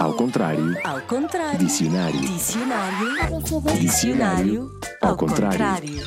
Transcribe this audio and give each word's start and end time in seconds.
Ao 0.00 0.14
contrário. 0.14 0.76
Ao 0.84 1.00
contrário. 1.02 1.58
Dicionário. 1.58 2.20
Dicionário. 2.20 3.42
Dicionário. 3.78 4.80
Ao 5.00 5.16
contrário. 5.16 6.02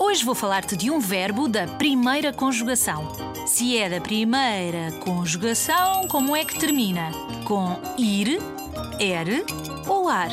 Hoje 0.00 0.24
vou 0.24 0.34
falar-te 0.34 0.74
de 0.74 0.90
um 0.90 0.98
verbo 0.98 1.46
da 1.46 1.66
primeira 1.66 2.32
conjugação. 2.32 3.12
Se 3.46 3.76
é 3.76 3.90
da 3.90 4.00
primeira 4.00 4.90
conjugação, 5.04 6.08
como 6.08 6.34
é 6.34 6.44
que 6.46 6.58
termina? 6.58 7.10
Com 7.44 7.78
ir, 7.98 8.38
er 8.98 9.44
ou 9.86 10.08
ar? 10.08 10.30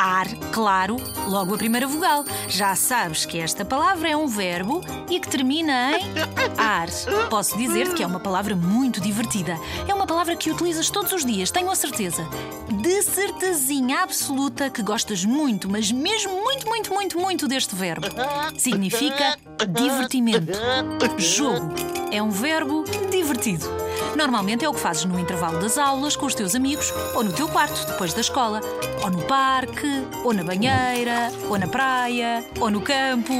Ar, 0.00 0.28
claro, 0.52 0.96
logo 1.26 1.56
a 1.56 1.58
primeira 1.58 1.84
vogal. 1.84 2.24
Já 2.46 2.76
sabes 2.76 3.26
que 3.26 3.36
esta 3.36 3.64
palavra 3.64 4.08
é 4.08 4.16
um 4.16 4.28
verbo 4.28 4.80
e 5.10 5.18
que 5.18 5.28
termina 5.28 5.98
em 5.98 6.14
ar. 6.56 6.86
Posso 7.28 7.58
dizer-te 7.58 7.96
que 7.96 8.04
é 8.04 8.06
uma 8.06 8.20
palavra 8.20 8.54
muito 8.54 9.00
divertida. 9.00 9.58
É 9.88 9.92
uma 9.92 10.06
palavra 10.06 10.36
que 10.36 10.52
utilizas 10.52 10.88
todos 10.88 11.12
os 11.12 11.24
dias, 11.24 11.50
tenho 11.50 11.68
a 11.68 11.74
certeza. 11.74 12.24
De 12.80 13.02
certezinha 13.02 14.04
absoluta 14.04 14.70
que 14.70 14.84
gostas 14.84 15.24
muito, 15.24 15.68
mas 15.68 15.90
mesmo 15.90 16.44
muito, 16.44 16.68
muito, 16.68 16.94
muito, 16.94 17.18
muito 17.18 17.48
deste 17.48 17.74
verbo. 17.74 18.06
Significa 18.56 19.36
divertimento. 19.68 20.52
Jogo. 21.18 21.74
É 22.10 22.22
um 22.22 22.30
verbo 22.30 22.84
divertido. 23.10 23.66
Normalmente 24.16 24.64
é 24.64 24.68
o 24.68 24.72
que 24.72 24.80
fazes 24.80 25.04
no 25.04 25.18
intervalo 25.18 25.60
das 25.60 25.76
aulas 25.76 26.16
com 26.16 26.26
os 26.26 26.34
teus 26.34 26.54
amigos 26.54 26.92
ou 27.14 27.22
no 27.22 27.32
teu 27.32 27.48
quarto 27.48 27.86
depois 27.86 28.14
da 28.14 28.20
escola, 28.20 28.60
ou 29.02 29.10
no 29.10 29.22
parque, 29.24 30.06
ou 30.24 30.32
na 30.32 30.42
banheira, 30.42 31.30
ou 31.48 31.58
na 31.58 31.66
praia, 31.66 32.44
ou 32.60 32.70
no 32.70 32.80
campo. 32.80 33.34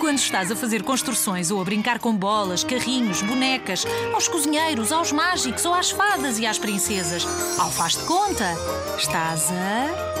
Quando 0.00 0.18
estás 0.18 0.50
a 0.50 0.56
fazer 0.56 0.82
construções 0.82 1.50
ou 1.50 1.60
a 1.60 1.64
brincar 1.64 1.98
com 1.98 2.14
bolas, 2.14 2.64
carrinhos, 2.64 3.22
bonecas, 3.22 3.84
aos 4.14 4.28
cozinheiros, 4.28 4.92
aos 4.92 5.12
mágicos 5.12 5.64
ou 5.64 5.74
às 5.74 5.90
fadas 5.90 6.38
e 6.38 6.46
às 6.46 6.58
princesas. 6.58 7.26
Ao 7.58 7.70
faz 7.70 7.96
de 7.96 8.04
conta, 8.04 8.54
estás 8.98 9.50
a 9.50 10.16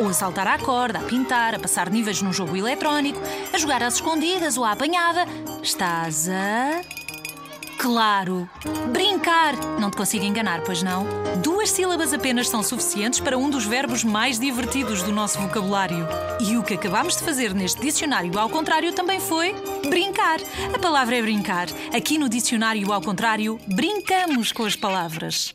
ou 0.00 0.08
a 0.08 0.12
saltar 0.12 0.46
à 0.46 0.58
corda, 0.58 1.00
a 1.00 1.02
pintar, 1.02 1.54
a 1.54 1.58
passar 1.58 1.90
níveis 1.90 2.22
num 2.22 2.32
jogo 2.32 2.56
eletrónico, 2.56 3.20
a 3.52 3.58
jogar 3.58 3.82
às 3.82 3.94
escondidas 3.94 4.56
ou 4.56 4.64
à 4.64 4.72
apanhada. 4.72 5.26
Estás 5.62 6.28
a. 6.28 7.07
Claro! 7.78 8.50
Brincar! 8.92 9.54
Não 9.78 9.88
te 9.88 9.96
consigo 9.96 10.24
enganar, 10.24 10.62
pois 10.62 10.82
não? 10.82 11.06
Duas 11.40 11.70
sílabas 11.70 12.12
apenas 12.12 12.48
são 12.48 12.60
suficientes 12.60 13.20
para 13.20 13.38
um 13.38 13.48
dos 13.48 13.64
verbos 13.64 14.02
mais 14.02 14.38
divertidos 14.38 15.02
do 15.04 15.12
nosso 15.12 15.38
vocabulário. 15.38 16.06
E 16.40 16.56
o 16.56 16.62
que 16.64 16.74
acabámos 16.74 17.16
de 17.16 17.22
fazer 17.22 17.54
neste 17.54 17.80
dicionário 17.80 18.36
ao 18.36 18.48
contrário 18.48 18.92
também 18.92 19.20
foi 19.20 19.54
brincar. 19.88 20.40
A 20.74 20.78
palavra 20.78 21.16
é 21.16 21.22
brincar. 21.22 21.68
Aqui 21.94 22.18
no 22.18 22.28
dicionário 22.28 22.92
ao 22.92 23.00
contrário, 23.00 23.60
brincamos 23.68 24.50
com 24.50 24.64
as 24.64 24.74
palavras. 24.74 25.54